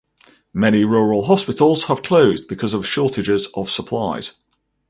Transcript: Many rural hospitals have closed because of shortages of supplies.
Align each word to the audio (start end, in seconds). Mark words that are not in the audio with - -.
Many 0.55 0.83
rural 0.83 1.25
hospitals 1.25 1.83
have 1.83 2.01
closed 2.01 2.47
because 2.47 2.73
of 2.73 2.87
shortages 2.87 3.47
of 3.53 3.69
supplies. 3.69 4.33